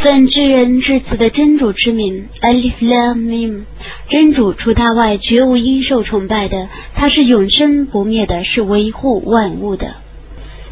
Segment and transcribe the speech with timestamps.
[0.00, 3.64] 奉至人至此的真主之名，Alif Lam Mim，
[4.08, 9.96] 真主除他外绝无应受崇拜的，他是永生不灭的，是维护万物的。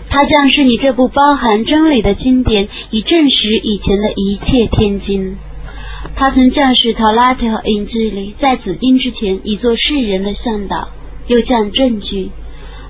[0.08, 5.36] 他将是你这部包含真理的经典，以证实以前的一切天经。
[6.16, 10.88] 他曾降世陶拉特和印智里，在此经之前已做世人的向导，
[11.26, 12.30] 又降证据。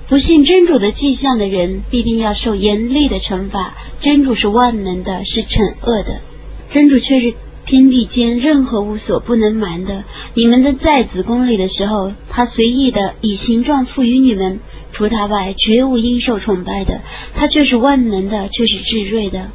[0.07, 3.73] 不信真主的迹象的人，必定要受严厉的惩罚。
[3.99, 6.21] 真主是万能的，是惩恶的。
[6.71, 7.33] 真主却是
[7.65, 10.03] 天地间任何无所不能瞒的。
[10.33, 14.59] 你们的在子宫里的时候，他随意的以形状赋予你们，
[14.91, 17.01] 除他外绝无应受崇拜的。
[17.35, 19.49] 他却是万能的，却是至睿的。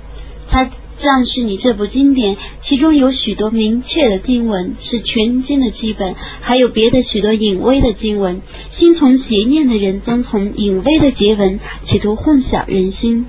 [0.49, 0.71] 他。
[0.97, 8.43] 像是你这部经典，其中有许多明确的经文，是全经的基本；还有别的许多隐微的经文。
[8.71, 13.27] 心存邪念的人，遵从隐微的结文，企图混淆人心，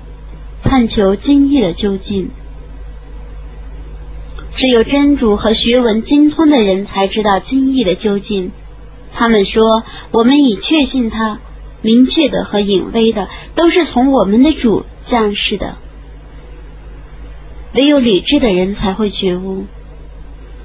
[0.62, 2.30] 探求经义的究竟。
[4.56, 8.52] 只有真主和学文精通的人才知道经义的究竟。
[9.12, 11.40] 他们说：“我们已确信他，
[11.82, 15.76] 明确的和隐微的，都是从我们的主降世的。”
[17.74, 19.66] 唯有理智的人才会觉悟。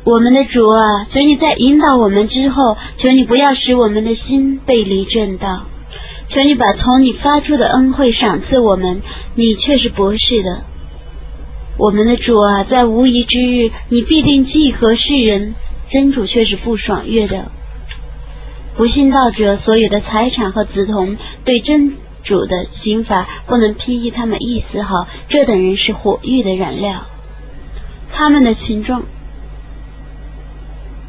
[0.04, 5.66] 我们的主啊，求你在引导我们之后，求你不要使我们的心背离正道。
[6.28, 9.02] 求你把从你发出的恩惠赏赐我们，
[9.36, 10.64] 你却是博士的。
[11.82, 15.56] 我们的主啊，在无疑之日，你必定济合世人，
[15.90, 17.50] 真主却是不爽悦的。
[18.78, 21.96] 不信道者所有的财产和子童，对真。
[22.24, 27.08] 主的刑罚不能披议他们一丝毫，这等人是火狱的燃料。
[28.12, 29.02] 他们的情状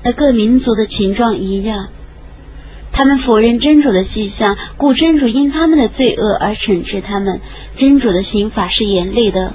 [0.03, 1.91] 和各民族的情状一样，
[2.93, 7.43] 他们否认真主的迹象，故真主因他们的罪恶而惩治他们。
[7.77, 9.53] 真主的刑法是严厉的。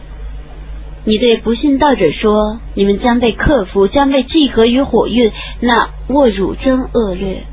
[1.07, 7.45] 你对不信道者说：“你们将被克服，将被祭合于火狱，那卧辱真恶劣。”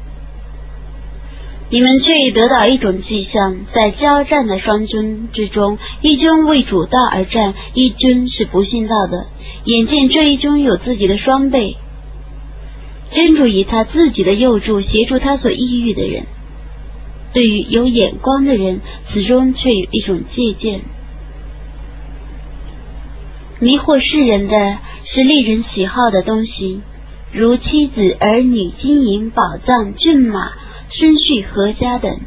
[1.71, 9.29] 你们却已得到一种迹象，在交战的双军之中，一军为主道而战，一军是不信道的。
[9.65, 11.77] 眼见这一军有自己的双倍，
[13.13, 16.27] 真主以他自己的佑助协助他所抑郁的人。
[17.33, 18.81] 对于有眼光的人，
[19.13, 20.81] 此中却有一种借鉴。
[23.65, 24.55] 迷惑世人的
[25.05, 26.83] 是令人喜好的东西，
[27.33, 30.53] 如妻子、儿女、金银、宝藏、骏马。
[30.91, 32.21] 生畜、阖家等，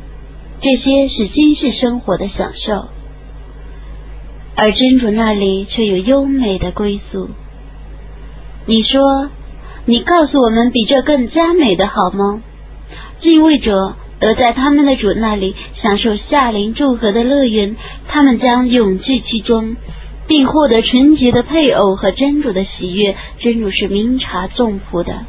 [0.62, 2.90] 这些是今世生活的享受，
[4.56, 7.30] 而真主那里却有优美的归宿。
[8.66, 9.30] 你说，
[9.86, 12.42] 你告诉我们比这更加美的好吗？
[13.20, 17.78] 敬畏者得在他们的主那里享受夏林祝贺的乐园，
[18.08, 19.76] 他们将永居其中，
[20.28, 23.16] 并获得纯洁的配偶和真主的喜悦。
[23.40, 25.26] 真主是明察众仆的。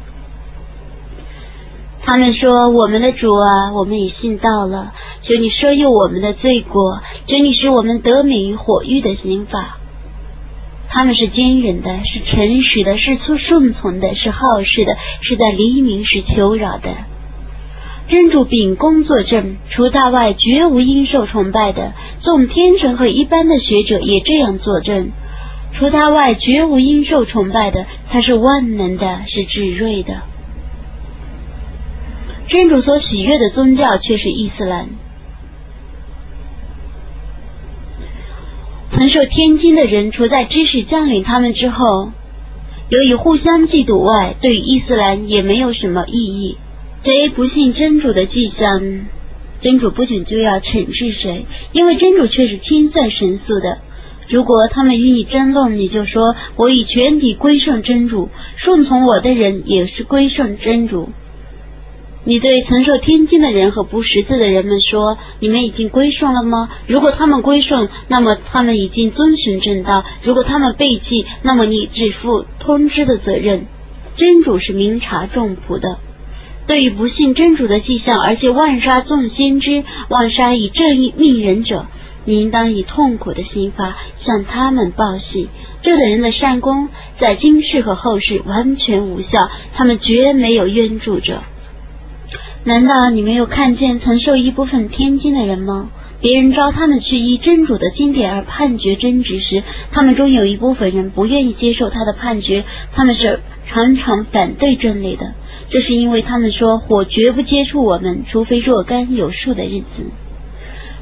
[2.01, 9.77] 他们说：“我们的主啊，我们已信道了，求你赦宥我们的罪过，求你使我们得免于火狱的刑罚。”
[10.91, 16.89] 他们是坚忍的，是诚实的，是出顺从的，是好事的，是在黎明时求饶的。
[18.09, 21.93] 真主秉公作证，除他外绝无应受崇拜的。
[22.19, 25.11] 纵天神和一般的学者也这样作证，
[25.73, 27.85] 除他外绝无应受崇拜的。
[28.09, 30.23] 他是万能的，是至睿的。
[32.47, 34.89] 真主所喜悦的宗教却是伊斯兰。
[38.91, 42.11] 曾受天经的人，除在知识降临他们之后，
[42.89, 46.57] 由于互相嫉妒外，对于伊斯兰也没有什么意义。
[47.01, 48.81] 谁不信真主的迹象，
[49.61, 53.79] 真主不仅就要惩治谁，因为真主却是清算神速的。
[54.27, 61.09] 如果他们与你争论，你就说：“我已全体归顺真主，顺从我的人也是归顺真主。”
[62.25, 66.69] 你对曾受天经的人和不识字的人们说：“你们已经归顺了吗？
[66.85, 73.65] 如果他们归顺，那么他们已经遵循正道；如果他们背弃，那么你只负通知的责任。
[74.17, 75.97] 真主是明察众仆的。
[76.69, 81.87] 对于不信真主的迹象，而且万杀众先知、万杀以正义命人者，
[82.25, 85.49] 你应当以痛苦的心法向他们报喜。
[85.81, 91.41] 这等人的善功在今世和后世完全无效，他们绝没有冤助者。”
[92.65, 95.89] 难道你没有看见曾受一部分天经的人吗？
[96.21, 102.63] 别人招他们去依真主的经典而判决真执时，他们中有一部分人不愿意接受他的判决，
[102.93, 105.33] 他们是常常反对真理的。
[105.69, 110.11] 这是因为他们说火绝不接触我们，除非若干有数的日子。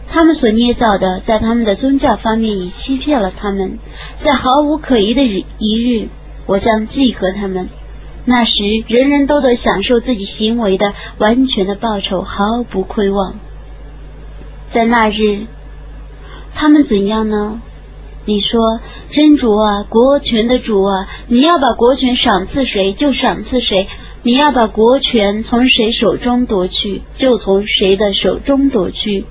[0.10, 3.80] 他们所捏造的，在他们的宗教方面已欺骗了他们，
[4.24, 6.10] 在毫无可疑的日一日，
[6.46, 7.70] 我将祭合他们。
[8.26, 13.36] 那时，人人都得享受自己行为的完全的报酬，毫不亏望。
[14.74, 15.46] 在那日，
[16.54, 17.62] 他们怎样呢？
[18.26, 23.88] 你说，真主啊，国权的主啊，你要把国权赏赐谁就赏赐谁，
[24.28, 29.24] 你要把国权从谁手中夺去就从谁的手中夺去。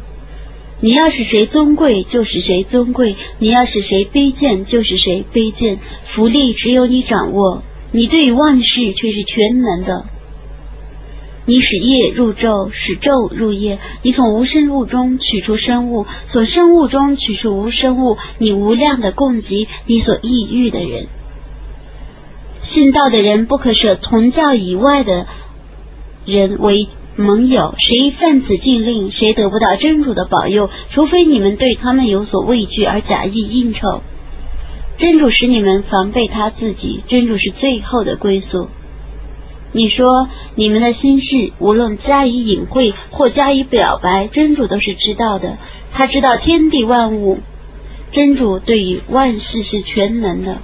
[0.81, 5.81] 你要使谁尊贵，就使谁尊贵；你要使谁卑贱，就使谁卑贱。
[6.15, 7.63] 福利只有你掌握。
[7.93, 10.07] 你对于万事却是全能的，
[11.45, 13.79] 你使夜入昼，使昼入夜。
[14.03, 18.17] 你从无生物中取出生物，从生物中取出无生物。
[18.39, 21.09] 你无量的供给你所抑郁的人，
[22.67, 25.27] 信道的人不可舍从教以外的
[26.25, 27.75] 人为盟友。
[27.79, 34.03] 谁犯此禁令，谁得不到真主的保佑，除非你们对他们有所畏惧而假意应酬。
[34.99, 38.69] 真主使你们防备他自己，真主是最后的归宿。
[39.73, 45.57] 你说你们的心事，无论加以隐晦或加以表白，真主都是知道的。
[45.93, 47.39] 他知道天地万物，
[48.11, 50.59] 真主对于万事是全能的。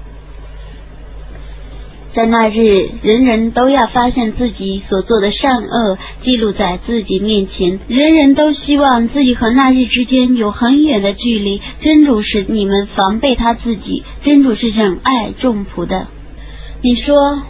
[2.14, 7.80] 在那日，人人都要发现自己所做的善恶，记录在自己面前。
[7.88, 11.62] 人人都希望自己和那日之间有很远的距离。
[11.80, 16.06] 真主是你们防备他自己，真主是忍爱众仆的。
[16.82, 17.44] 你说，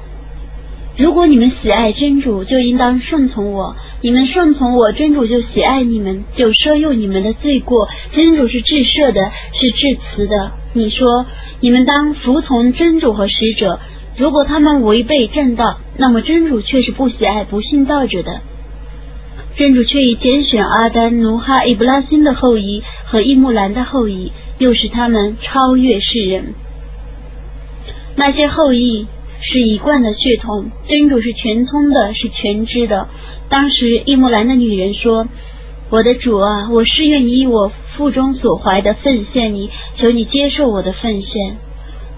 [0.96, 7.88] 如果你们喜爱真主，就应当顺从我；你们顺从我，真主就喜爱你们，就赦宥你们的罪过。
[8.12, 10.52] 真主是至赦的，是至慈的。
[10.72, 11.26] 你说，
[11.58, 13.80] 你们当服从真主和使者。
[14.16, 18.40] 如果他们违背正道，那么真主却是不喜爱不信道者的。
[19.54, 26.54] 真主却已拣选阿丹、努哈、伊布拉辛的后裔和伊木兰的后裔，又使他们超越世人。
[28.16, 29.06] 那些后裔
[29.40, 33.08] 是一贯的血统，真主是全聪的，是全知的。
[33.48, 35.26] 当时伊木兰的女人说
[35.90, 41.56] ：“我的主啊，我是愿以我腹中所怀的奉献你，求你接受我的奉献。”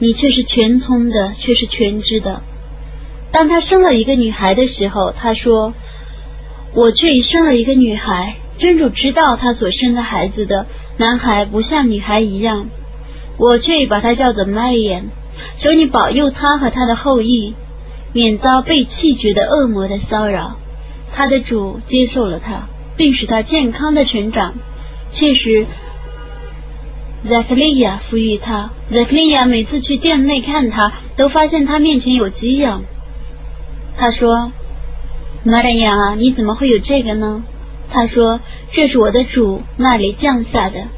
[0.04, 2.42] 你却是全聪的，却是全知的。
[3.32, 5.72] 当他生了一个女孩的时候，他说
[6.76, 10.66] ：“我却已生了一个女孩。”真主知道他所生的孩子的
[10.98, 12.66] 男孩不像女孩一样，
[13.38, 15.06] 我却已把他叫做麦眼。
[15.56, 17.54] 求你保佑他和他的后裔，
[18.12, 20.58] 免遭被弃绝的恶魔的骚扰。
[21.14, 22.68] 他的主接受了他，
[22.98, 24.52] 并使他健康的成长。
[25.12, 25.66] 确实。
[27.28, 28.70] 扎克利亚抚育他。
[28.90, 32.82] 扎克利亚每次去店内看他，都发现他面前有给养。
[33.96, 34.52] 他说
[35.44, 37.42] ：“玛利亚，你怎么会有这个呢？”
[37.90, 38.40] 他说
[38.72, 40.88] ：“这是我的主那里降下的，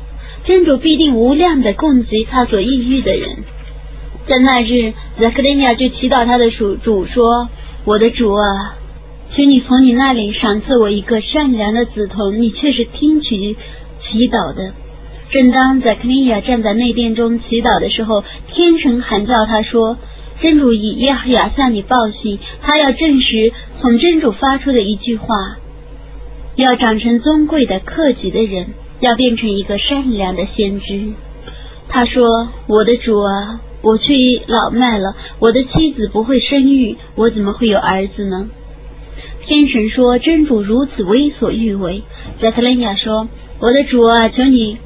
[0.44, 3.44] 真主必定无量的供给他所抑郁的人。”
[4.26, 7.50] 在那日，扎克利亚就祈祷他的主主说
[7.84, 8.74] ：“我的主啊，
[9.28, 13.56] 请你从你那里赏赐我一个善良的子童，你却是听取
[14.00, 14.72] 祈祷的。”
[15.36, 18.24] 正当在克利亚站在内殿中祈祷的时候，
[18.54, 19.98] 天神喊叫他说
[20.40, 25.26] ：“真主以耶和亚向你报喜，他要证实从真主发出的一句话，
[26.54, 28.68] 要长成尊贵的克己的人，
[29.00, 31.12] 要变成一个善良的先知。”
[31.86, 38.48] 他说：“我的主啊，我却已老迈了，我的妻子不会生育，我怎么会有儿子呢？”
[39.44, 42.04] 天神说：“真主如此为所欲为。”
[42.40, 43.28] 在克利亚说
[43.60, 44.78] ：“我的主啊，求你。”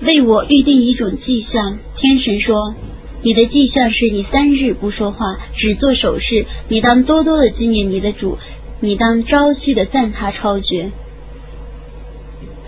[0.00, 2.76] 为我预定一种迹象，天神说
[3.22, 5.18] ：“你的迹象是你三日不说话，
[5.56, 6.46] 只做手势。
[6.68, 8.38] 你当多多的纪念你的主，
[8.80, 10.92] 你当朝夕的赞他超绝。”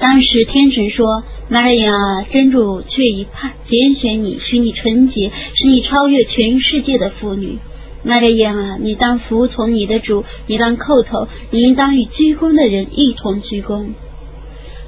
[0.00, 1.92] 当时天神说：“玛利亚，
[2.28, 7.58] 真主却已派拣选你，使你纯洁，使你超越全世界的妇女。
[8.02, 13.90] 玛利亚，你当服从你的主，你当叩头，你应当与鞠躬的人一同鞠躬。”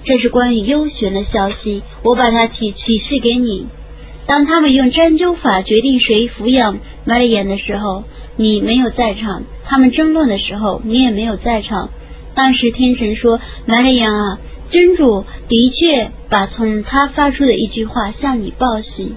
[0.04, 3.66] 这是关于优选的消息，我把它启启示给你。
[4.26, 8.04] 当他们用针灸法决定谁抚养玛丽亚的时候，
[8.37, 11.90] 你没有在场；他们争论的时候，你也没有在场。
[12.35, 14.38] 当时天神说：“玛丽亚啊，
[14.71, 19.14] 真主的确把从他发出的一句话向你报喜。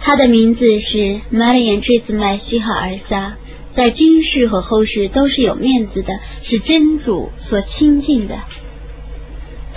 [0.00, 3.36] 他的名字是玛丽亚这次麦西哈尔撒，
[3.74, 6.08] 在今世和后世都是有面子的，
[6.42, 8.38] 是真主所亲近的。”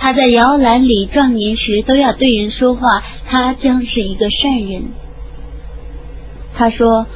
[0.02, 4.86] 他在摇篮里壮年时都要对人说话，他将是一个善人。
[6.54, 7.06] 他说：“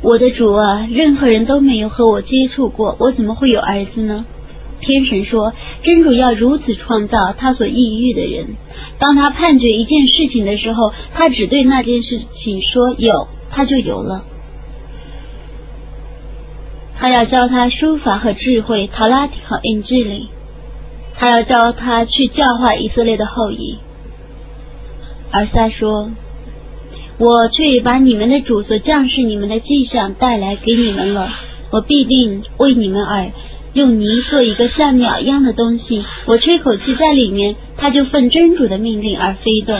[0.00, 4.24] 我的主啊，任何人都没有和我接触过，我怎么会有儿子呢？”
[4.78, 8.54] 天神说：“真主要如此创造他所抑郁的人。
[9.00, 14.22] 当他判决一件事情的时候，他只对那件事情说有，他就有了。
[16.94, 20.28] 他要教他书法和智慧，塔拉提和印智力。
[21.18, 23.78] 他要教他去教化以色列的后裔。”
[25.32, 26.10] 而撒说
[27.18, 31.28] ：“我却已把你们的主所降示你们的迹象带来给你们了。
[31.70, 33.30] 我必定为你们而。”
[33.74, 39.78] 用泥做一个像鸟一样的东西，我吹口气在里面，它就奉真主的命令而飞动。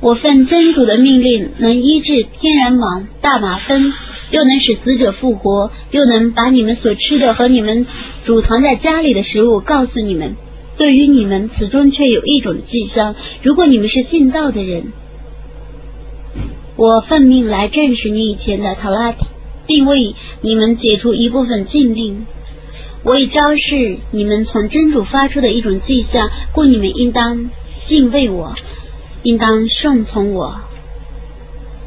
[0.00, 3.94] 我奉真主的命令，能医治天然盲、大麻风，
[4.32, 7.86] 又能使死者复活，又能把你们所吃的和你们
[8.24, 10.34] 储藏在家里的食物告诉你们。
[10.76, 14.92] 对于你们，此中却有一种迹象：如果你们是信道的人，
[16.74, 19.24] 我奉命来证实你以前的塔拉提。
[19.64, 22.26] 并为你们解除一部分禁令，
[23.04, 27.48] 我已昭示你们从真主发出的一种迹象，故你们应当
[27.84, 28.54] 敬畏我，
[29.22, 30.60] 应当顺从我。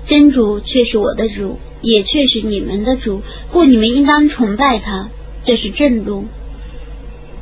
[0.08, 5.10] 真主却是我的主，也却是你们的主，故你们应当崇拜他。
[5.44, 6.26] 这是正路。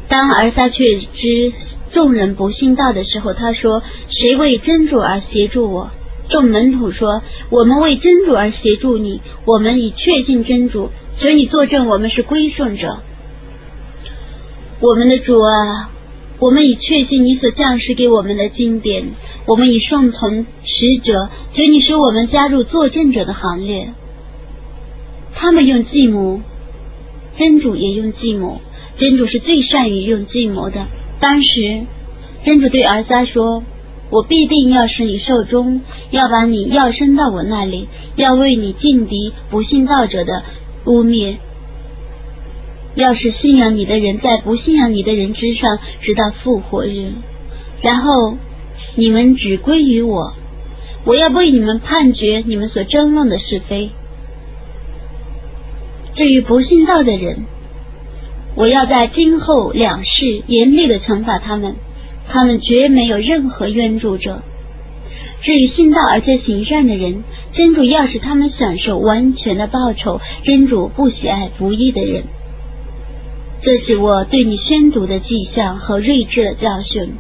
[0.10, 1.54] 当尔撒却知
[1.90, 3.82] 众人不信道的时候，他说
[4.12, 5.92] ：“谁为真主而协助我？”
[6.30, 13.00] 众门徒说：“我们为真主而协助你，我们已确信真主，求你作证，我们是归顺者。
[14.82, 15.90] 我们的主啊，
[16.40, 19.14] 我们已确信你所降示给我们的经典，
[19.46, 23.94] 我们已顺从使者，求你使我们加入作证者的行列。
[25.44, 26.40] 他们用计谋，
[27.36, 28.62] 真主也用计谋，
[28.96, 30.88] 真主是最善于用计谋的。
[31.20, 31.82] 当时，
[32.46, 33.62] 真主对儿撒说。”
[34.10, 35.82] 我必定要使你受终，
[36.12, 40.44] 要把你要生到我那里，要为你劲敌不信道者的
[40.86, 41.38] 污蔑。
[42.96, 47.14] 要是信仰你的人在不信仰你的人之上，直到复活日，
[47.82, 48.38] 然后
[48.96, 50.34] 你们只归于我，
[51.06, 53.90] 我要为你们判决你们所争论的是非。
[56.16, 57.46] 至于不信道的人，
[58.56, 61.76] 我要在今后两世严厉的惩罚他们。
[62.30, 64.42] 他们绝没有任何冤助者。
[65.42, 70.22] 至于信道而且行善的人，真主要使他们享受完全的报酬。
[70.46, 72.24] 真主不喜爱不义的人。
[73.62, 77.16] 这是我对你宣读的迹象和睿智的教训。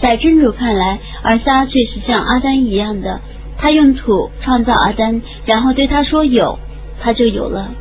[0.00, 3.20] 在真主看来，尔撒却是像阿丹一样的，
[3.56, 6.58] 他用土创造阿丹，然后对他说有，
[7.00, 7.72] 他就有了。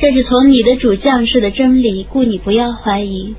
[0.00, 3.34] 这是从你的主降世的真理，故你不要怀疑。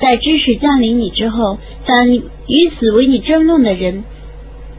[0.00, 4.02] 在知识降临你之后，当与此为你争论的人，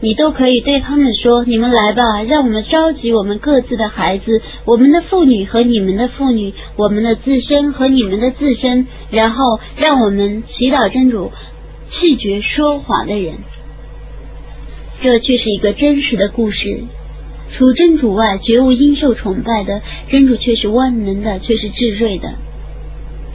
[0.00, 11.30] 你都可以对他们说：“你们来吧，让我们召集我们各自的孩子，我们的妇女和你们的妇女，我们的自身和你们的自身，然后让我们祈祷真主，
[11.88, 13.38] 弃绝说谎的人。”
[15.02, 16.84] 这却是一个真实的故事。
[17.52, 22.34] 除真主外，绝无应受崇拜的真主，却是万能的，却是至睿的。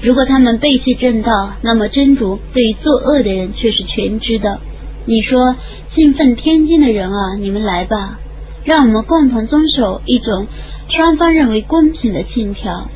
[0.01, 4.59] 如果他们背弃正道，那么真主对于作恶的人却是全知的。
[5.05, 5.55] 你说
[5.88, 8.19] 兴奋天经的人啊，你们来吧，
[8.65, 10.47] 让我们共同遵守一种
[10.89, 12.89] 双方认为公平的信条。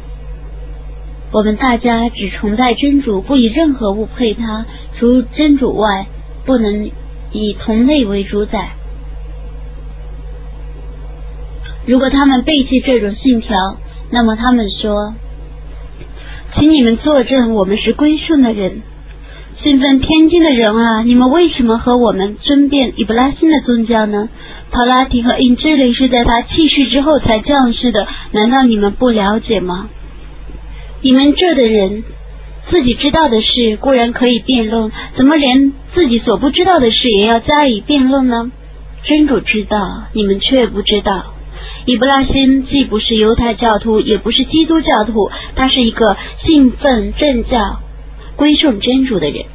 [1.31, 4.65] 我们大家只崇拜真主，不以任何物配他，
[4.97, 6.07] 除真主外，
[6.45, 6.89] 不能
[7.31, 8.73] 以同类为主宰。
[11.85, 13.55] 如果他们背弃这种信条，
[14.11, 15.15] 那么他们说。
[16.53, 18.81] 请你们作证，我们是归顺的人，
[19.55, 21.01] 信奉天经的人啊！
[21.01, 24.27] 你们为什么和我们争辩伊布拉辛的宗教呢？
[24.69, 29.87] 塔拉提和印智里是在他去世之后才降世的，难道你们不了解吗？
[31.01, 32.03] 你们这的人
[32.67, 38.51] 自己知道的事固然可以辩论，怎么连自己所不知道的事也要加以辩论呢？
[39.03, 41.33] 真主知道，你们却不知道。
[41.85, 47.79] 伊布拉辛既不是犹太教徒，也不是基督教徒，他是一个信奉正教、
[48.35, 49.45] 归顺真主的人。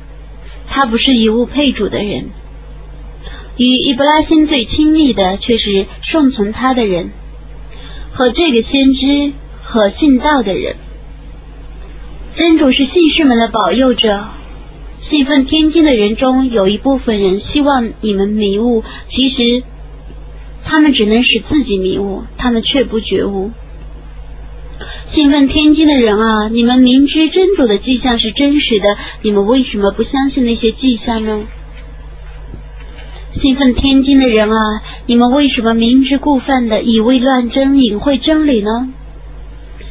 [0.69, 2.31] 他不是以物配主的人。
[3.57, 7.11] 与伊布拉辛最亲密的，却是顺从他的人
[8.13, 10.75] 和这个先知和信道的人。
[12.35, 14.27] 真主是信士们的保佑者。
[14.99, 19.63] 信奉天经的人中有一部分人希望你们迷雾，其实。
[20.67, 23.53] 他们只能使自己迷雾，他们却不觉悟。
[25.07, 28.85] 信奉天经的人啊，你们明知真主的迹象是真实的，
[29.23, 31.45] 你们为什么不相信那些迹象呢？
[33.33, 38.93] 信奉天经的人啊，你们为什么明知故犯的以为乱真，隐晦真理呢？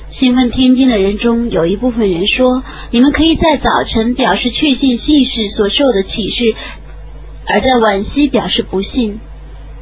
[0.09, 6.55] 兴奋天津的人中有一部分人说：“你们可以在早晨表示确信信士所受的启示，
[7.47, 9.19] 而在晚夕表示不信。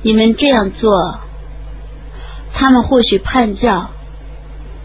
[0.04, 1.20] 你们这样做，
[2.54, 3.90] 他们或许叛教。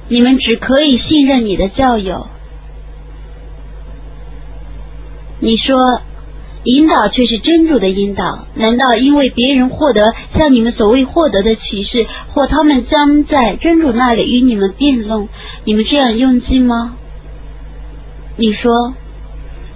[0.08, 2.28] 你们只可以信任你的教友。”
[5.40, 5.76] 你说。
[6.64, 10.02] 引导却是真主的引导，难道因为别人获得
[10.34, 15.28] 像你们所谓获得的启示，或他们将在真主那里与你们辩论，
[15.64, 16.96] 你们这样用心吗？
[18.36, 18.92] 你说，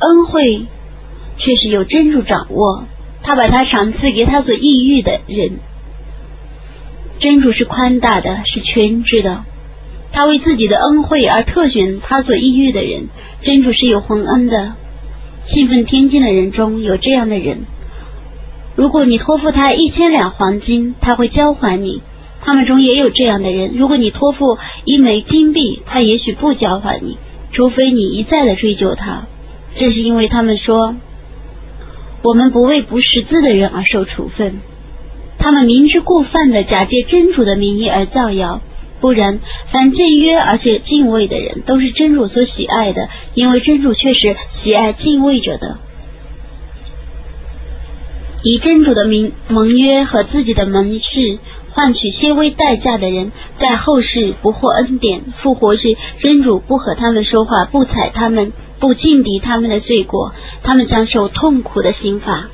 [0.00, 0.66] 恩惠
[1.38, 2.84] 却是由真主掌握，
[3.22, 5.58] 他把他赏赐给他所抑郁的人。
[7.20, 9.44] 真主是宽大的，是全知的，
[10.12, 13.08] 他为自己的恩惠而特选他所抑郁的人。
[13.40, 14.74] 真主是有宏恩的。
[15.44, 17.66] 信奉天经的人中有这样的人，
[18.76, 22.00] 如果你托付他一千两黄金，他会交还你；
[22.40, 27.18] 他们中也有这样的人，如果你托付一枚金币，他也许不交还你，
[27.50, 29.26] 除非你一再的追究他。
[29.74, 30.94] 这是因为他们说，
[32.22, 34.60] 我们不为不识字的人而受处分，
[35.38, 38.60] 他们明知故犯的假借真主的名义而造谣。
[39.00, 39.40] 不然，
[39.72, 45.78] 凡正约而且敬畏的人，都是真主所喜爱的，因为真主却是喜爱敬畏者的。
[48.44, 51.38] 以真主的名盟约和自己的盟誓
[51.74, 62.48] 换取些微代价的人，在后世不获恩典；复活时，真主不和他们说话，不睬他们，不敬敌他们的罪过，他们将受痛苦的刑罚。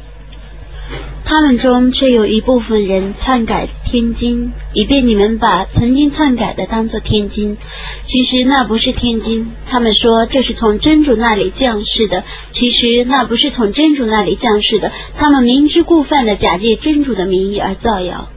[1.24, 7.58] 他们中却有一部分人篡改天经，以便你们把曾经篡改的当作天经。
[8.02, 9.50] 其实那不是天经。
[9.66, 14.90] 他们说这是从真主那里降世的，其实那不是从真主那里降世的。
[15.18, 18.28] 他们明知故犯的，假借真主的名义而造谣。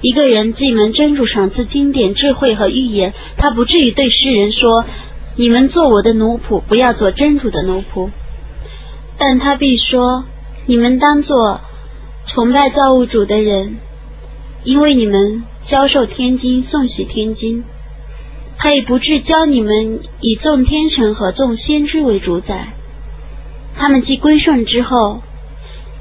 [0.00, 4.84] 一个人既能真主赏赐经典、智慧和预言，他不至于对世人说
[5.36, 8.10] ：“你们做我的奴仆，不要做真主的奴仆。”
[9.18, 10.24] 但他必说
[10.66, 11.60] ：“你们当做。”
[12.28, 13.76] 崇拜造物主的人，
[14.64, 17.62] 因为你们教授天经、诵习天经，
[18.58, 22.72] 他也不至教你们以众天神和众先知为主宰。
[23.76, 25.22] 他们既归顺之后，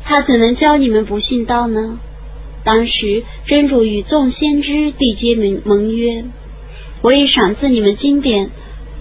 [0.03, 1.99] 他怎能教你们不信道呢？
[2.65, 6.25] 当时真主与众先知缔结盟盟约，
[7.01, 8.49] 我已赏赐你们经典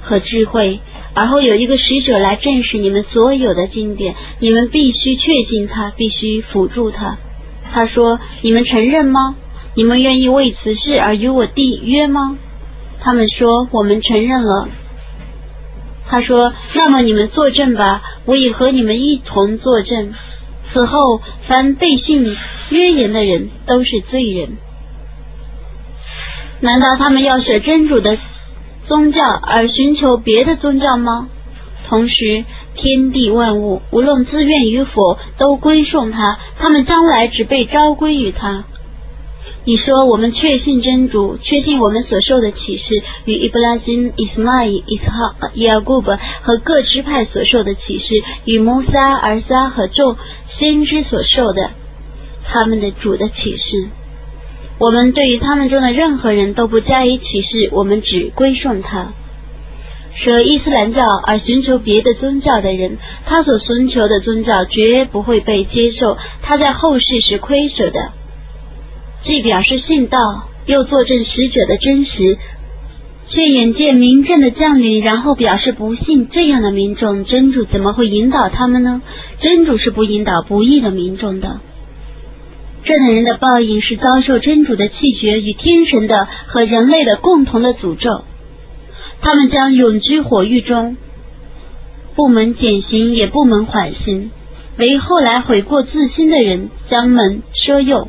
[0.03, 0.81] 和智慧。
[1.15, 7.19] 而后有一个使者来证实你们所有的经典，你们必须确信他，必须辅助他。
[7.73, 9.37] 他说：“你们承认吗？
[9.75, 12.37] 你们愿意为此事而与我缔约吗？”
[13.01, 14.69] 他们说：“我们承认了。”
[16.07, 20.13] 他说：“那么你们作证吧，我已和你们一同作证。
[20.65, 22.25] 此后，凡背信
[22.71, 24.57] 约言的人都是罪人。
[26.61, 28.19] 难道他们要舍真主的？”
[28.85, 31.29] 宗教而寻求别的宗教吗？
[31.89, 36.39] 同时，天地万物无论自愿与否，都归顺他。
[36.59, 38.65] 他们将来只被召归于他。
[39.67, 46.11] 你说我们确信真主，确信我们所受的启示与伊布拉金、伊斯玛仪、伊斯哈、伊亚古布
[46.43, 51.71] 和各支派所受的启示与摩萨、尔撒和众先知所受的
[52.45, 53.89] 他们的主的启示。
[54.79, 59.15] 我们对于他们中的任何人都不加以启示，我们只归顺他。
[60.13, 68.13] 舍伊斯兰教而寻求别的宗教的人，他所寻求的宗教绝不会被接受，他在后世是亏舍的。
[69.25, 70.19] 既表示信道，
[70.67, 72.37] 又作证使者的真实，
[73.27, 79.01] 却眼见明正的降临，然后表示不信，这样的民众，真主怎么会引导他们呢？
[79.39, 81.61] 真主是不引导不义的民众的。
[82.85, 88.25] 这等人的报应是遭受真主的气绝与天神的和人类的共同的诅咒，
[89.23, 90.99] 他们将永居火狱中，
[92.15, 94.31] 不门减刑也不门缓刑，
[94.77, 98.09] 为后来悔过自新的人将门赦宥，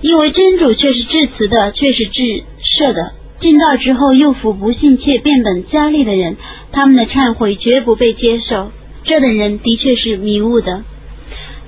[0.00, 2.22] 因为真主却是至慈的，却是至
[2.62, 3.12] 赦的。
[3.38, 6.36] 进道之后又服不信且变本加厉的人，
[6.72, 8.70] 他们的忏悔绝不被接受。
[9.04, 10.84] 这等人的确是迷雾的。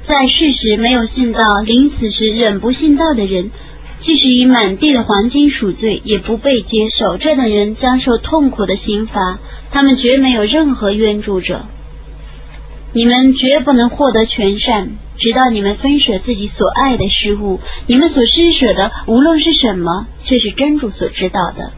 [0.07, 3.51] 在世时没有信道，临死时仍不信道的人，
[3.99, 7.19] 即使以满地的黄金赎罪，也不被接受。
[7.19, 9.39] 这等人将受痛苦的刑罚，
[9.71, 11.67] 他们绝没有任何援助者。
[12.95, 17.61] 你们绝不能获得全善，直到你们分舍自己所爱的事物。
[17.87, 21.73] 你们所施舍的，无论是什么，却是真主所知道的。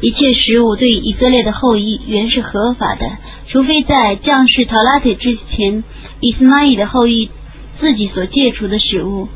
[0.00, 3.06] 一切食物对以色列的后裔原是合法的，
[3.46, 5.84] 除非在降世陶拉铁之前。
[6.18, 7.30] 伊斯玛仪的后裔
[7.78, 9.28] 自己所戒除的食物，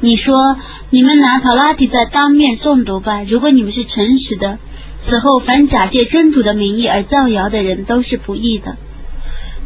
[0.00, 0.56] 你说
[0.88, 3.22] 你们拿陶拉提在当面诵读吧。
[3.22, 4.58] 如果你们是诚实的，
[5.06, 8.76] 此后，凡假借真主的名义而造谣的人，都是不义的。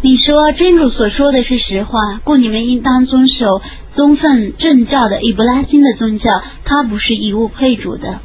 [0.06, 3.60] 你说真主所说的是实话，故你们应当遵守
[3.92, 6.30] 宗奉正教的伊布拉辛的宗教，
[6.64, 8.20] 它不是以物配主的。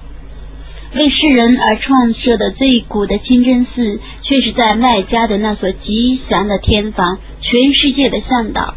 [0.93, 8.75] 为世人而创设的最古的清真寺，却是在麦加的那所吉祥的天房，全世界的向导。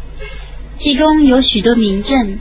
[0.77, 2.39] 其中有许多名镇，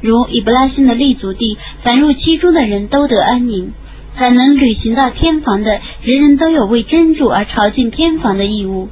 [0.00, 3.74] 如伊布拉辛的立足地，凡入其中的人都得安宁。
[4.14, 8.88] 凡能旅行到天房的，人人都有为真主而朝觐天房的义务。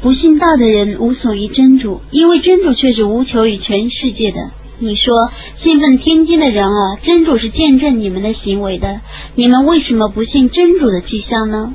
[0.00, 4.36] 不信道的人无所于真主，因为真主却是无求于全世界的。
[4.78, 9.00] 你说信奉天经的人啊，真主是见证你们的行为的，
[9.34, 11.74] 你们为什么不信真主的迹象呢？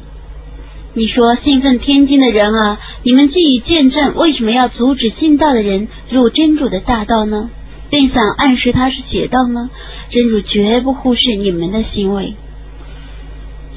[0.93, 7.49] 你说信奉天经的人啊，你们既已见证，为什么要阻止信道的人入真主的大道呢？
[7.89, 9.69] 并想暗示他是邪道呢？
[10.07, 12.35] 真主绝不忽视你们的行为。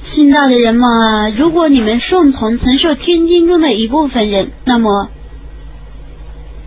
[0.06, 5.10] 信道的人们啊，如果你们顺从曾受天经中的一部分人，那么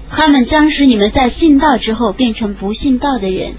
[0.10, 3.54] 他们将使你们在信道之后变成不信道的人。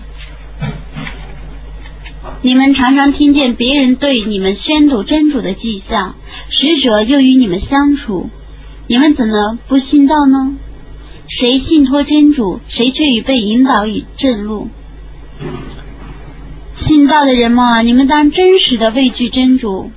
[2.42, 6.14] 你们常常听见别人对你们宣读真主的迹象，
[6.50, 8.30] 使者又与你们相处，
[8.86, 10.56] 你们怎能不信道呢？
[11.26, 14.68] 谁信托真主，谁却已被引导与正路。
[16.80, 19.90] 信道的人们啊，你们当真实的畏惧真主。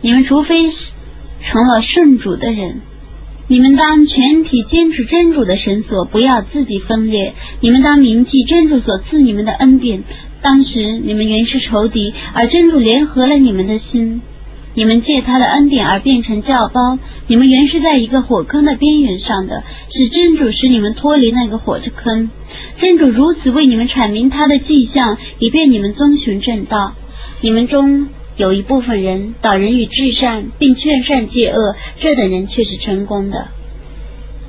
[0.00, 2.80] 你们除非成了圣主的人，
[3.46, 7.34] 你们当全体坚持真主的绳索，不要自己分裂。
[7.60, 10.02] 你们当铭记真主所赐你们的恩典。
[10.42, 14.20] 当时你们原是仇敌，而真主联合了你们的心。
[14.74, 22.28] 你们借他的恩典而变成教包，你们原是在一个火坑的边缘上的，是真主使你们脱离那个火之坑。
[22.76, 26.94] 真主如此为你们阐明他的迹象，以便你们遵循正道。
[27.40, 33.48] 你们中有一部分人导人与至善，并劝善戒恶，这等人却是成功的。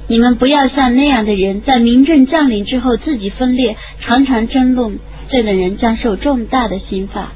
[0.08, 7.34] 你们不要像那样的人，在民政降临之后自己分裂，常常争论，这等人将受重大的刑罚。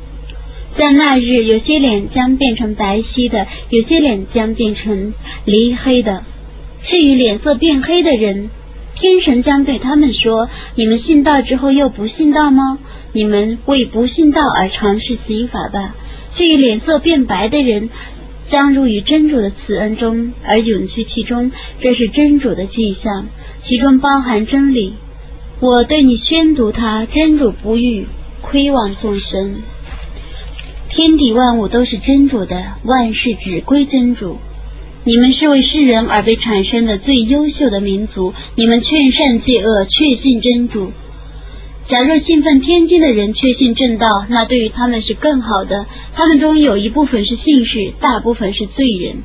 [0.76, 5.14] 在那日，有些脸将变成白皙的，有些脸将变成
[5.46, 6.24] 离黑的。
[6.82, 8.50] 至于脸色变黑的人，
[9.00, 12.78] 天神将对他们说：“你们信道之后又不信道吗？
[13.14, 15.96] 你们为不信道而尝试刑法吧。”
[16.36, 17.90] 至于脸色变白的人，
[18.44, 23.28] 将入于真主的慈恩中而永居其中，这是真主的迹象，
[23.60, 24.96] 其中包含真理。
[25.62, 28.08] 我对你宣读它，真主不欲
[28.42, 29.62] 亏望众生。
[30.90, 34.38] 天地万物都是真主的，万事只归真主。
[35.06, 40.92] 你们是为世人而被产生的最优秀的民族，你们劝善戒恶，确信真主。
[41.88, 45.86] 假若信奉天经的人确信正道，那对于他们是更好的。
[46.14, 49.24] 他们中有一部分是信士，大部分是罪人。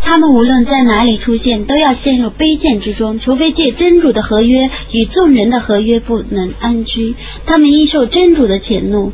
[0.00, 7.14] 他们无论在哪里出现，都要陷入卑贱之中，除非借真主的合约与众人的合约，不能安居。
[7.44, 9.12] 他们应受真主的谴怒。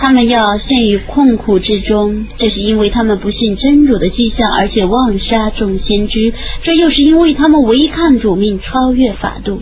[0.00, 6.32] 他们要陷于困苦之中，这是因为他们不信真主的迹象，而且妄杀众先知；
[6.62, 9.60] 这又是因为他们违抗主命，超越法度。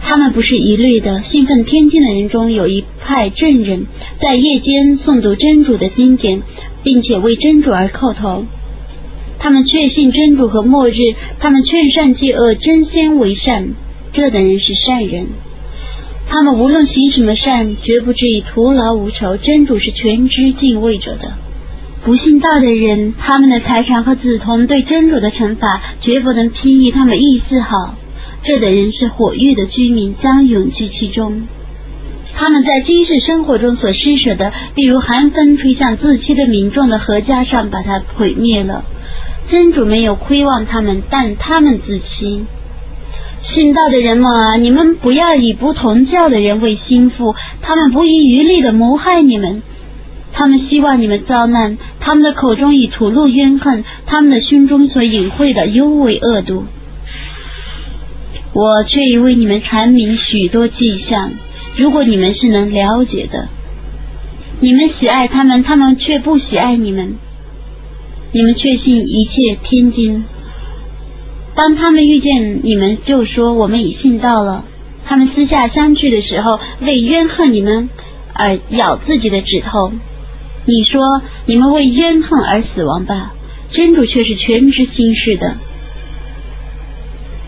[0.00, 1.22] 他们不是一律的。
[1.22, 3.86] 信奉天经的人中有一派证人，
[4.20, 6.42] 在夜间诵读真主的经典，
[6.84, 8.44] 并且为真主而叩头。
[9.40, 10.94] 他们确信真主和末日，
[11.40, 13.70] 他们劝善戒恶，争先为善。
[14.12, 15.26] 这等人是善人。
[16.34, 19.36] 他们无论行什么善，绝不至于徒劳无酬。
[19.36, 21.34] 真主是全知敬畏者的。
[22.02, 27.94] 不信道的人，他们的财产和子童对真主的惩罚，绝不能轻易他们意思好。
[28.42, 31.42] 这等人是火域的居民，将永居其中。
[32.34, 38.84] 他们在今世生活中所施舍的，比如寒风吹向自欺的民众的阖家上，把它毁灭了。
[39.48, 42.44] 真主没有亏望他们，但他们自欺。
[43.44, 49.62] 信道的人们啊，你们不要以不同教的人为心腹，他们不遗余力的谋害你们，
[50.32, 56.64] 他们希望你们遭难，他们的口中已吐露怨恨，他们的心中所隐晦的尤为恶毒。
[58.54, 61.34] 我却已为你们阐明许多迹象，
[61.76, 63.48] 如果你们是能了解的，
[64.60, 67.16] 你们喜爱他们，他们却不喜爱你们，
[68.32, 70.24] 你们确信一切天经。
[71.54, 74.64] 当他们遇见你们，就说我们已信道了。
[75.06, 77.88] 他们私下相聚的时候，为怨恨你们
[78.32, 79.92] 而咬自己的指头。
[80.66, 83.34] 你说你们为怨恨而死亡吧，
[83.70, 85.56] 真主却是全知心事的。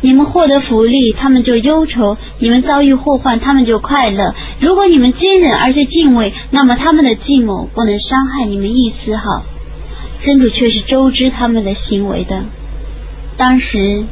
[0.02, 4.34] 你们获得福利，他们就忧愁；你们遭遇祸患，他们就快乐。
[4.60, 9.42] 如果你们坚忍而且敬畏，那么他们的计谋不能伤害你们一丝毫。
[10.20, 12.44] 真主却是周知他们的行为的。
[13.36, 14.06] 当时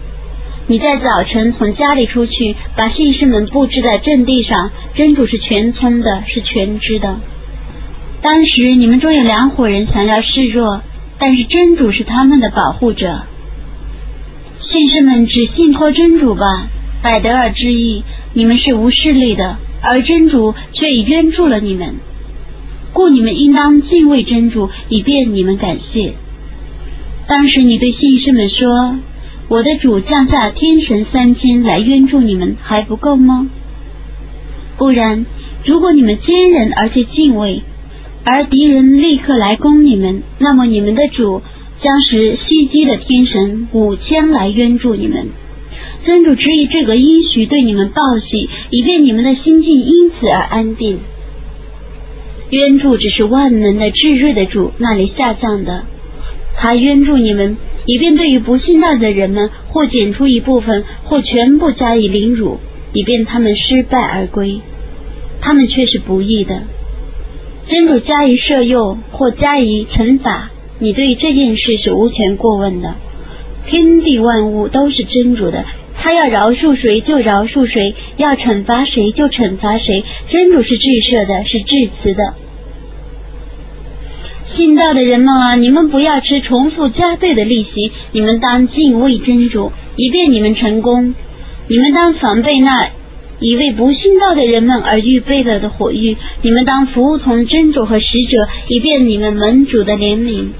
[0.67, 7.21] 你在早晨从家里出去，把信士们布置在阵地上，真主是全村的，是全知的。
[8.23, 10.83] 当时你们中有两伙人想要示弱，
[11.19, 13.23] 但是真主是他们的保护者。
[14.59, 16.69] 信士们只信托真主吧，
[17.03, 21.97] 百德尔之意，你们是无势力的，而真主却已援助了你们，
[22.93, 26.15] 故你们应当敬畏真主，以便你们感谢。
[27.27, 28.99] 当时你对信士们说
[29.48, 33.50] ：“我的主降下天神三千来援助你们，还不够吗？
[34.76, 35.26] 不然，
[35.64, 37.62] 如果你们坚忍而且敬畏，
[38.24, 41.42] 而敌人立刻来攻你们，那么你们的主。”
[41.76, 45.30] 将使袭击的天神五千来援助你们，
[46.02, 51.00] 尊主之意这个应许对你们报喜，以便你们的心境因此而安定。
[52.48, 55.85] 援助只是万能的至睿的主那里下降的，
[56.57, 62.59] 他援助你们，以便对于不信道的人们，或减出一部分，或全部加以凌辱，
[62.93, 64.61] 以便他们失败而归。
[65.40, 66.62] 他们却是不义的，
[67.67, 70.51] 真主加以赦诱，或加以惩罚。
[70.79, 72.95] 你对这件事是无权过问的，
[73.67, 75.64] 天地万物都是真主的，
[75.95, 80.03] 他要饶恕谁就饶恕谁，要惩罚谁就惩罚谁。
[80.29, 82.35] 真主是至赦的，是至慈的。
[84.55, 91.14] 信道的人们啊，你们不要吃重复加倍的利息，你们当敬畏真主，以便你们成功。
[91.67, 92.88] 你们当防备那
[93.40, 100.51] 以为不信道的人们而预备了的火狱，你们当服从真主和使者，以便你们门主的怜悯。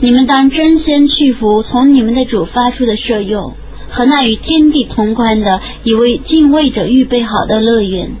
[0.00, 3.54] 你们当争先去服从你们的主发出的舍诱，
[3.88, 8.12] 和那与天地同宽的，以为敬畏者预备好的乐园。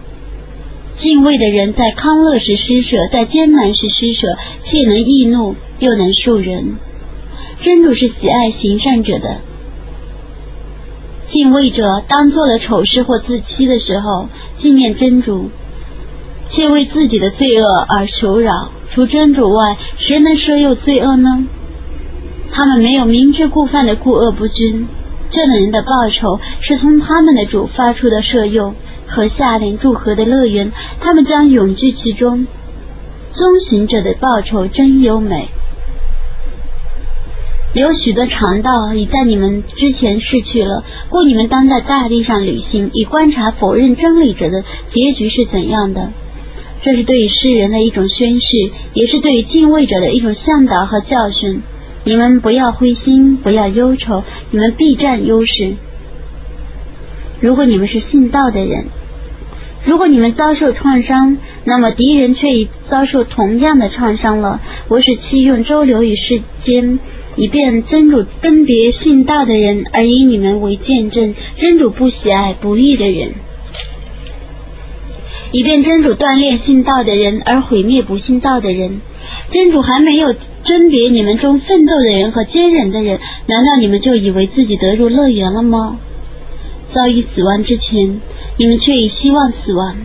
[0.98, 4.26] 敬畏的人在康乐时施舍，在艰难时施舍，
[4.64, 6.76] 既能易怒，又能恕人。
[7.62, 9.40] 真主是喜爱行善者的。
[11.28, 15.50] 敬畏者当做了丑事或自欺的时候，纪念真主，
[16.48, 18.72] 却为自己的罪恶而求饶。
[18.90, 21.46] 除真主外，谁能赦诱罪恶呢？
[22.50, 24.88] 他们没有明知故犯的故恶不均，
[25.30, 28.74] 这等人的报酬是从他们的主发出的赦诱
[29.08, 32.46] 和下令祝贺的乐园，他们将永居其中。
[33.30, 35.48] 遵行者的报酬真优美。
[37.74, 46.10] 有许多肠道已在你们之前逝去了，故你们当在大地上旅行，以观察否认真理者的结局是怎样的。
[46.80, 51.62] 这是对于世人的一种宣誓，也是对于敬畏者的一种向导和教训。
[52.04, 55.76] 你们不要灰心，不要忧愁，你们必占优势。
[57.40, 58.86] 如果你们是信道的人，
[59.84, 64.60] 如果你们遭受创伤，那么敌人却已遭受同样的创伤了。
[64.88, 66.98] 我是弃用周流于世间，
[67.36, 71.34] 以便真主分别信道的人，而以你们为见证。
[71.54, 73.34] 真主不喜爱不义的人，
[75.52, 79.00] 以便真主锻炼信道的人，而毁灭不信道的人。
[79.50, 86.00] 真主还没有甄别你们中奋斗的人和坚忍的人，难道你们就以为自己得入乐园了吗？
[86.92, 88.20] 遭遇死亡之前，
[88.56, 89.96] 你们却已希望死亡；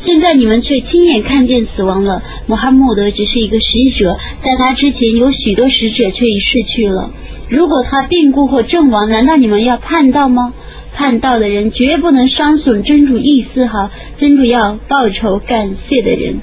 [0.00, 2.22] 现在你们却亲眼看见死亡了。
[2.46, 7.10] 穆罕默德只是一个使者，在他之前有许多使者却已逝去了。
[7.48, 10.54] 如果他病故或阵亡，难道你们要叛道吗？
[10.94, 16.40] 叛道的人绝不能伤损真主一丝毫，真主要报仇感谢的人。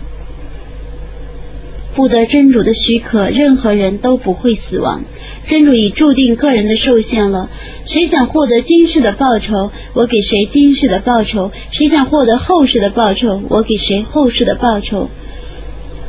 [1.96, 5.04] 不得真主的许可，任何人都不会死亡。
[5.50, 7.50] 真主已注定个人的寿限了。
[7.88, 15.10] 谁想获得今世的报酬，我给谁今世的报酬；谁想获得后世的报酬，我给谁后世的报酬。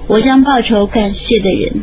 [0.09, 1.83] 我将报酬感谢的人。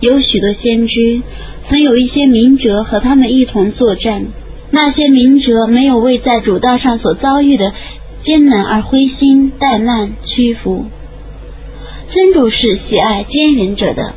[0.00, 1.22] 有许多先知，
[1.70, 4.26] 曾有一些明哲和他们一同作战。
[4.70, 7.72] 那些明哲没有为在主道上所遭遇的
[8.20, 10.84] 艰难而灰心怠慢屈服。
[12.10, 14.12] 真主是喜爱坚忍者的，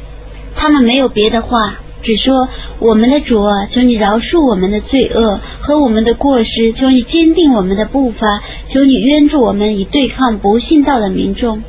[0.53, 8.19] 他们没有别的话，只说我们的主啊，求你饶恕我们的罪恶和我们的过失，求你坚定我们的步伐，
[8.67, 11.63] 求你援助我们以对抗不信道的民众。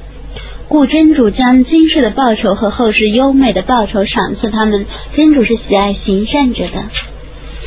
[0.68, 4.86] 故真主将今世的报酬和后世优美的报酬赏赐他们。
[5.14, 6.84] 真主是喜爱行善者的，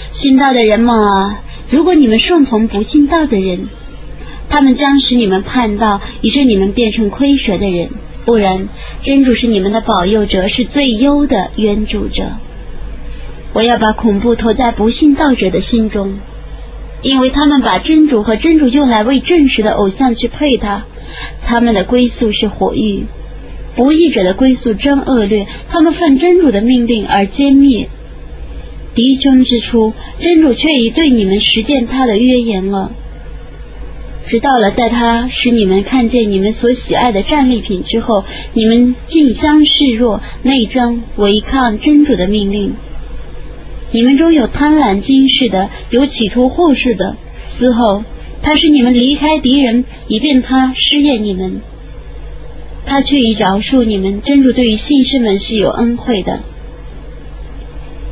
[0.09, 3.69] 信道的人们啊，如果你们顺从不信道的人，
[4.49, 7.89] 他们将使你们叛道，以致你们变成亏折的人。
[8.25, 8.69] 不然，
[9.03, 12.23] 真主是你们的保佑者，是最优的援助者。
[13.55, 16.19] 我要把恐怖投在不信道者的心中，
[17.01, 20.83] 因为他们把真主和真主用来为证实的偶像去配他，
[21.45, 23.05] 他们的归宿是火狱。
[23.77, 27.87] 不义者的归宿真恶劣，他们犯真主的命令而歼灭
[28.93, 32.91] 敌军之初，真主却已对你们实践他的约言了。
[34.25, 42.75] 直到了在他使你们看见你们所喜爱的战利品之后，你们竞相示弱，内争违抗真主的命令。
[43.95, 47.15] 你们中有贪婪惊世的，有企图护士的。
[47.57, 48.03] 此后，
[48.41, 51.61] 他使你们离开敌人，以便他试验你们。
[52.85, 54.21] 他却已饶恕你们。
[54.21, 56.41] 真主对于信士们是有恩惠的。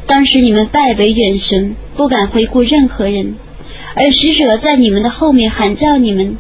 [0.08, 3.36] 当时你们败北远神，不敢回顾任何人。
[3.93, 6.38] 而使者在你们的后面喊叫你们，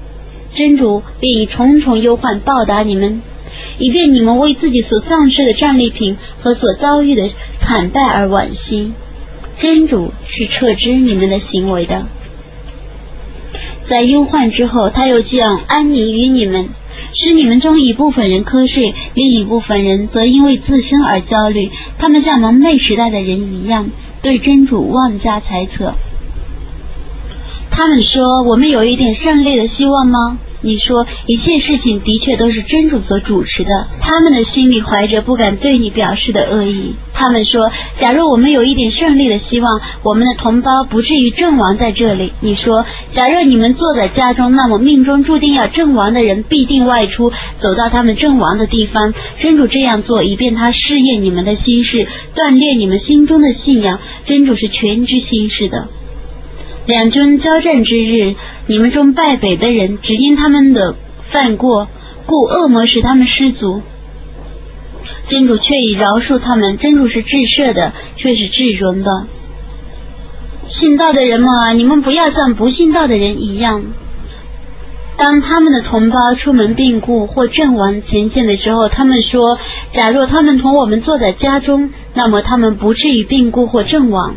[0.53, 3.21] 真主便以重重忧患报答你们，
[3.77, 7.27] 以便你们为自己所丧失的战利品和所遭遇的
[7.59, 8.93] 惨败而惋惜。
[9.55, 12.07] 真主是撤知你们的行为的。
[13.85, 16.69] 在忧患之后，他又将安宁于你们，
[17.13, 21.69] 使你们中一部分人瞌睡，另一部分人则因为自身而焦虑。
[21.97, 23.89] 他们像蒙昧时代的人一样，
[24.21, 25.93] 对真主妄加猜测。
[27.69, 36.95] 他们说：“我们有一点胜利的希望吗？”你说：“一切事情的确都是真主所主持的。”他们的心里怀着不敢对你表示的恶意。
[37.13, 49.13] 他们说：“假如我们有一点胜利的希望，我们的同胞不至于阵亡在这里。”你说：“假若你们坐在家中，那么命中注定要阵亡的人必定外出，走到他们阵亡的地方。
[49.37, 53.99] 真主这样做，以便他试验你们的心事，锻炼你们心中的信仰。
[54.23, 55.89] 真主是全知心事的。”
[56.85, 58.35] 两军交战之日，
[58.67, 60.95] 你们中败北的人，只因他们的
[61.31, 61.87] 犯过，
[62.25, 63.81] 故恶魔使他们失足。
[65.27, 69.27] 真主却已饶恕他们，真主是至赦的，却是至荣的。
[70.65, 73.85] 信道的人们，你们不要像不信道的人一样。
[75.15, 79.57] 当他们的同胞出门病故或阵亡前线的时候，他们说：
[79.91, 84.35] 假若他们同我们坐在家中，那么他们不至于病故或阵亡。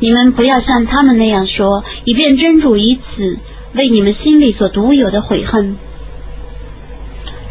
[0.00, 3.38] 你们不要像他们那样说，以便真主以此
[3.74, 5.76] 为你们心里所独有的悔恨。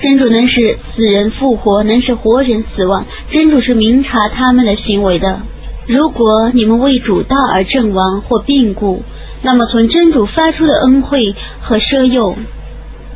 [0.01, 3.05] 真主能使死人复活，能使活人死亡。
[3.29, 5.41] 真主是明察他们的行为的。
[5.87, 9.03] 如果你们为主道而阵亡或病故，
[9.41, 12.35] 那么从真主发出的恩惠和奢诱，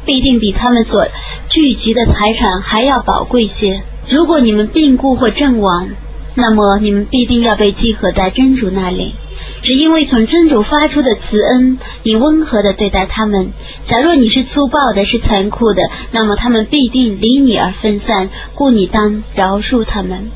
[0.05, 1.07] 必定比他们所
[1.49, 3.83] 聚集的财产还要宝贵些。
[4.09, 5.89] 如果你们病故或阵亡，
[6.35, 9.15] 那么你们必定要被集合在真主那里。
[9.61, 13.51] 只因为从真主发出的慈恩，以温和的对待他们。
[13.87, 18.29] 假若你是粗暴的，是残酷的，那么他们必定离你而分散。
[18.55, 20.31] 故你当饶恕他们，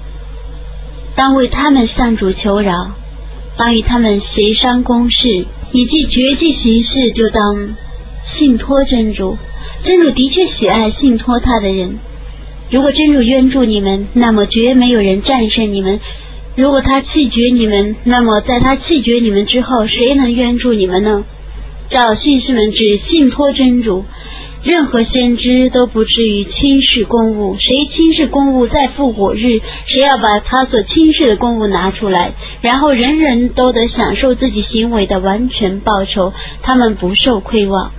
[1.16, 2.92] 当为他们向主求饶，
[3.58, 5.46] 当与他们协商公事。
[5.72, 7.76] 你既绝迹行事，就当
[8.22, 9.38] 信托真主。
[9.84, 12.00] 真主的确喜爱信托他的人。
[12.70, 16.02] 如果真主援助你们，那么绝没有人战胜你们。
[16.56, 21.24] 如果他弃绝你们，那么在他弃绝你们之后，谁能援助你们呢？
[21.88, 24.04] 叫信士们只信托真主，
[24.64, 27.56] 任何先知都不至于轻视公务。
[27.58, 37.94] 谁轻视公务，在复活日，谁要把他所轻视的公务拿出来，然后人人都得享受自己行为的完全报酬，他们不受亏望。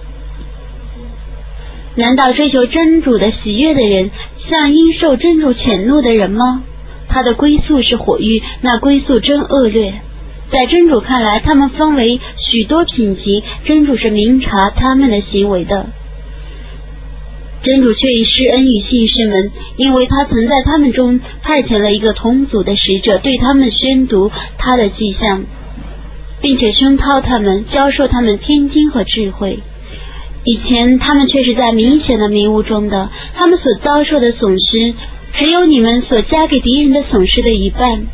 [1.99, 6.63] 难道追求真主的喜悦的人，像因受真主谴怒的人吗？
[7.09, 10.01] 他的归宿是火狱，那归宿真恶劣。
[10.53, 15.87] 在真主看来，他们分为许多品级，真主是明察他们的行为的。
[17.65, 25.43] 真主却以施恩于信士们，因为他曾在他们中派遣了一个同族的使者，对他们宣读他的迹象，
[26.41, 29.59] 并且熏陶他们，教授他们天经和智慧。
[30.51, 34.95] 以前他们却是在明显的迷雾中的，他们所遭受的损失。
[35.31, 38.07] 只有你们所加给敌人的损失的一半，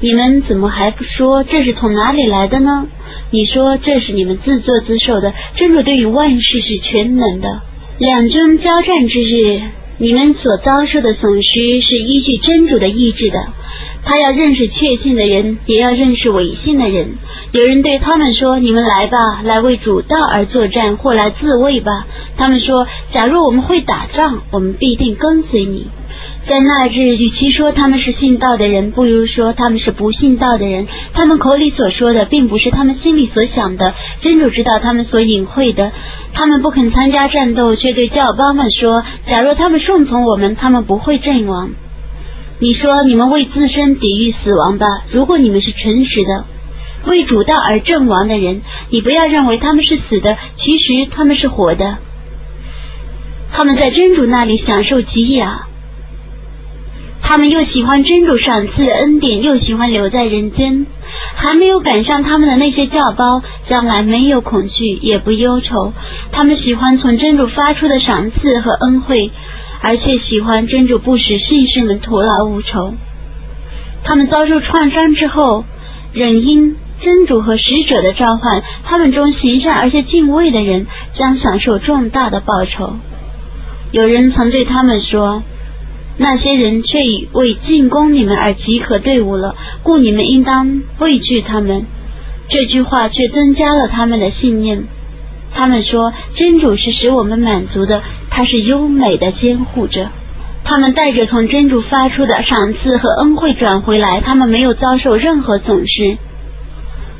[0.00, 2.86] 你们怎么还不说这是从哪里来的呢？
[3.30, 5.34] 你说这是你们自作自受的。
[5.56, 7.60] 真主对于万事是全能的。
[7.98, 9.60] 两军交战之日，
[9.98, 13.52] 你们所遭受的损失是依据真主的意志的。
[14.04, 17.16] 他要认识确信的人，也要认识违信的人。
[17.54, 22.04] 有人对他们说：“你们来吧，来为主道而作战，或来自卫吧。”
[22.36, 25.86] 他们说：“假如我们会打仗，我们必定跟随你。”
[26.48, 30.88] 在那日，与其说他们是信道的人，不如说他们是不信道的人。
[31.12, 33.94] 他们口里所说的，并不是他们心里所想的。
[34.18, 35.92] 真主知道他们所隐晦的。
[36.32, 41.70] 他们不肯参加战斗，却对教邦们说：“假若他们顺从我们，他们不会阵亡。”
[42.58, 44.86] 你说你们为自身抵御死亡吧。
[45.12, 46.46] 如果你们是诚实的，
[47.06, 51.98] 为主道而阵亡的人，你不要认为他们是死的，其实他们是活的。
[53.52, 55.66] 他们在真主那里享受吉雅，
[57.20, 60.86] 他们又喜欢真主赏赐的恩典，又喜欢留在人间，
[61.36, 65.92] 还没有赶上他们的那些教包，将来没有恐惧，也不忧愁。
[66.32, 69.30] 他们喜欢从真主发出的赏赐和恩惠。
[69.86, 72.94] 而且喜欢真主不使信士们徒劳无酬。
[74.02, 75.66] 他们遭受创伤之后，
[76.14, 82.96] 仍因真主和使者的召唤，他们中行善而且敬畏的人将享受重大的报酬。
[83.92, 85.42] 有人曾对他们说
[86.16, 91.84] ：“那些人却已为进攻你们而集合队伍了，故你们应当畏惧他们。”
[92.48, 94.84] 这句话却增加了他们的信念。
[95.52, 100.08] 他们说，真主是使我们满足的，他是优美的监护者。
[100.64, 106.16] 他们带着从真主发出的赏赐和恩惠转回来，他们没有遭受任何损失。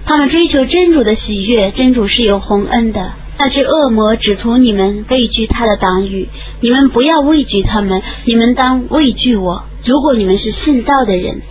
[0.06, 3.12] 他们追求真主的喜悦，真主是有洪恩的。
[3.38, 6.28] 那只恶魔只图你们畏惧他的党羽，
[6.60, 9.64] 你们不要畏惧他们，你们当畏惧我。
[9.84, 11.42] 如果你们是信道的人，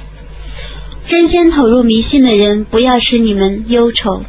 [1.09, 4.23] 真心投入迷信的人，不要使你们忧愁。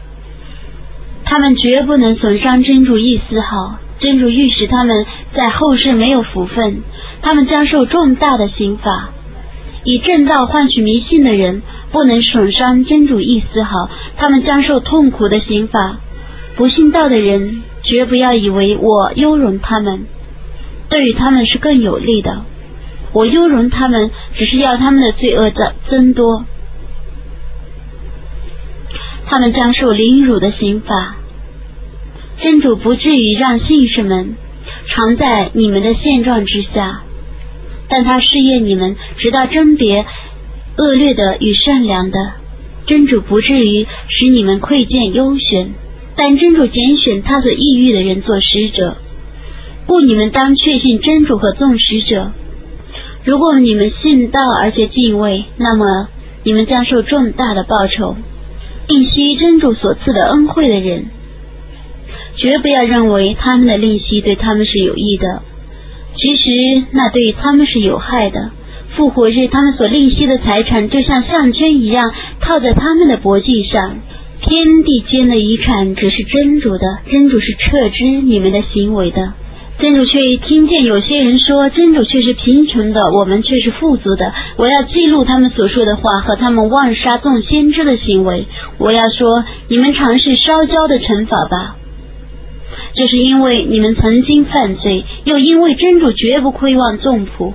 [1.24, 6.82] 他们绝不能损伤真主一丝毫，真主欲使他们在后世没有福分，
[7.22, 9.10] 他们将受重大的刑罚。
[9.84, 11.62] 以正道换取迷信的人，
[11.92, 15.98] 不能损伤真主一丝毫，他们将受痛苦的刑罚。
[16.56, 20.06] 不信道的人，绝不要以为我优容他们，
[20.88, 22.44] 对于他们是更有利的。
[23.12, 26.44] 我优容他们，只是要他们的罪恶增增多。
[29.26, 31.16] 他们将受凌辱的刑罚，
[32.36, 34.36] 真主不至于让信士们
[34.86, 37.03] 常在你们的现状之下，
[37.88, 40.04] 但他试验你们，直到甄别
[40.76, 42.18] 恶劣的与善良的。
[42.86, 45.72] 真主不至于使你们窥见优选，
[46.16, 48.98] 但真主拣选他所抑郁的人做使者，
[49.86, 52.32] 故你们当确信真主和众使者。
[53.24, 56.08] 如果你们信道而且敬畏，那么
[56.42, 58.16] 你们将受重大的报酬。
[58.86, 61.06] 吝惜真主所赐的恩惠的人，
[62.36, 65.42] 绝不要认为他们的吝惜对他们是有益的，
[66.14, 66.50] 其实
[66.92, 68.50] 那对他们是有害的。
[68.96, 73.98] 复活日，他们所吝惜的财产就像项圈一样套在他们的脖颈上。
[74.40, 79.32] 天地间的遗产只是真主的，真主是撤之你们的行为的。
[79.78, 84.32] 真主却听见有些人说，真主却是贫穷的，我们却是富足的。
[84.56, 88.46] 我要记录他们所说的话和他们妄杀众先知的行为。
[88.78, 91.76] 我要说，你们尝试烧焦的惩罚吧，
[92.94, 97.52] 这是因为你们曾经犯罪，又因为真主绝不亏望众仆。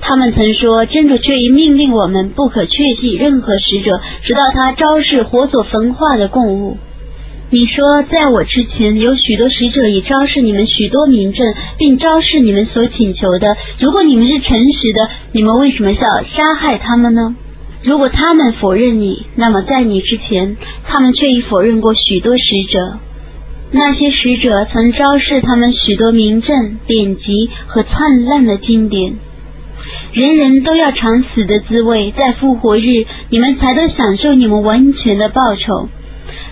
[0.00, 6.76] 他们曾说，真主却已命令我们不可确信任何使者，直到他昭示火所焚化的供物。
[7.48, 13.56] 你说，在我之前有许多使者已昭示你们许多名证，并昭示你们所请求的。
[13.80, 17.36] 如果你们是诚实的，你们为什么要杀害他们呢？
[17.82, 22.98] 如果他们否认你，那么在你之前，他们却已否认过许多使者。
[23.72, 29.16] 那些使者曾昭示他们许多名证、典籍和灿烂的经典。
[30.12, 35.88] 人人都要尝死的滋味，在复活日，你们才得享受你们完全的报酬。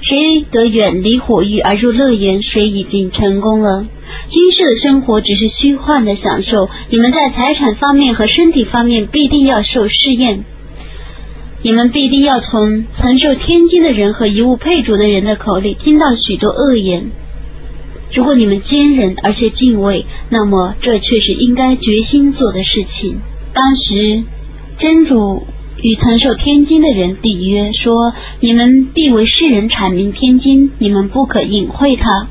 [0.02, 3.86] 谁得远离火狱而入乐园，谁已经成功了。
[4.26, 10.44] 今世的生活只是虚幻的享受，你们在财产方面和身体方面必定要受试验。
[11.64, 17.10] 你们必定要从曾受天经的人和遗物配主的人的口里听到许多恶言。
[18.12, 23.22] 如果你们坚忍而且敬畏，那么这却是应该决心做的事情。
[23.54, 24.24] 当时
[24.76, 25.46] 真主。
[25.82, 32.28] 与曾受天经的人缔约，说：“你们必为世人阐明天经，你们不可隐晦它。”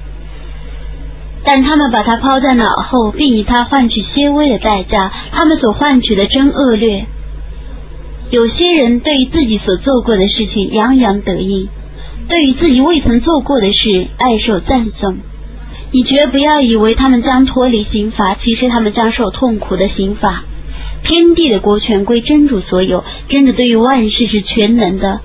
[1.44, 7.06] 但他们把它抛在脑后，并以它换取些微的代价，他们所换取的真恶劣。
[8.30, 11.70] 有些人对于自己所做过的事情洋洋得意，
[12.28, 15.18] 对于自己未曾做过的事爱受赞颂。
[15.92, 20.44] 你绝不要以为他们将脱离刑罚，其实他们将受痛苦的刑罚。
[21.04, 25.22] 天地的国权归真主所有，真主对于万事是全能的。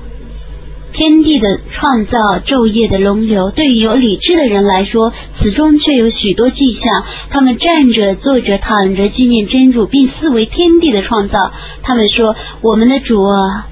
[0.98, 6.82] 天地的创造，昼夜的轮流，对于有理智的人来说，此中却有许多迹象。
[7.30, 11.52] 他们站着、坐着、躺着，纪念真主，并思维天地的创造。
[11.84, 13.68] 他们说：“我们的主啊，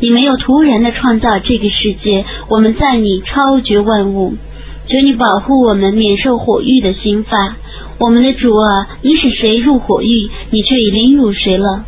[0.00, 4.34] 你没有突然的创造这个世界，我们在你超绝万物，
[4.84, 7.56] 求你保护我们免受火狱的刑罚。”
[7.98, 11.86] 我们的主啊，你使谁入火狱，你却已凌辱谁了。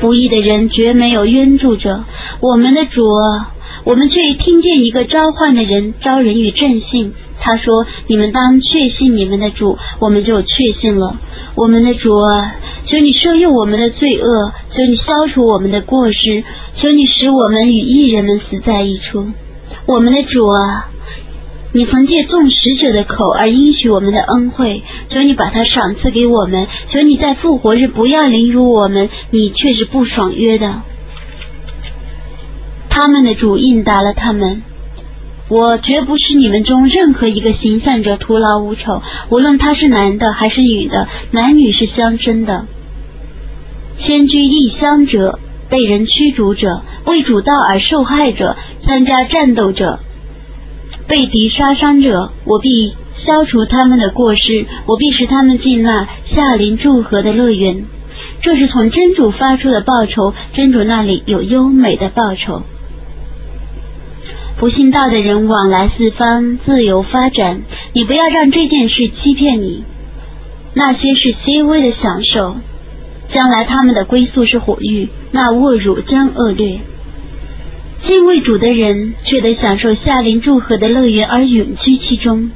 [0.00, 2.04] 不义的人绝没有冤助者，
[2.40, 3.52] 我们的主啊，
[3.84, 7.14] 我们却听见一个召唤的人招人与正信。
[7.40, 11.18] 他说：“你们当确信你们的主，我们就确信了。
[11.54, 16.42] 我们的主啊，求你赦宥我们的罪恶，求你消除我们的过失，
[16.72, 19.26] 求你使我们与异人们死在一处。
[19.86, 20.90] 我们的主啊，
[21.72, 26.66] 你曾借众使者的口而应许我们的恩惠，求你把它赏赐给我们。
[26.88, 30.82] 求你在复活日不要凌辱我们，你却是不爽约的。”
[32.88, 34.62] 他们的主应答了他们。
[35.50, 42.66] 我绝不是你们中任何一个行善者徒劳无酬，无论他是男的还是女的，男女是相生的。
[43.96, 45.38] 迁居异乡者，
[45.70, 50.00] 被人驱逐者，为主道而受害者，参加战斗者，
[51.08, 57.86] 被敌杀伤者，我必消除他们的过失，我必使他们进那夏林祝河的乐园。
[58.42, 62.62] 这是从真主发出的报酬，真主那里有优美的报酬。
[64.58, 67.62] 不信道的人往来四方，自由发展。
[67.94, 69.84] 你不要让这件事欺骗你。
[70.74, 72.56] 那些是些微的享受，
[73.28, 76.80] 将来他们的归宿是火狱，那侮辱将恶劣。
[78.00, 82.50] 敬畏主的人却得享受夏林祝贺的乐园而永居其中。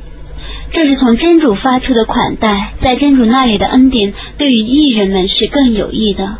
[0.70, 6.38] 这是从真主发出的款待，在真主那里的恩典，对于艺人们是更有益的。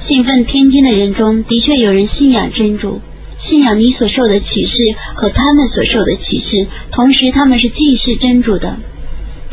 [0.00, 3.00] 信奉天经的人中，的确有人信仰真主。
[3.36, 4.82] 信仰你所受的启示
[5.14, 8.78] 和他们所受的启示，同时他们是祭祀真主的，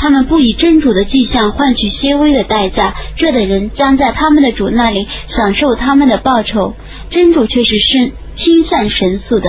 [0.05, 6.75] 他们不以真主的迹象换取些微的代价，这等人将在他们的主那里享受他们的报酬，
[7.09, 9.45] 真主却是深心善神速的。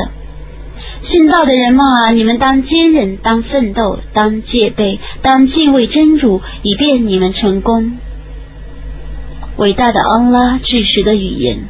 [1.02, 7.98] 信道的人们啊，你们当坚忍，当奋斗，当戒备，当敬畏真主，以便你们成功。
[9.58, 11.64] 伟大的安拉至实的语言。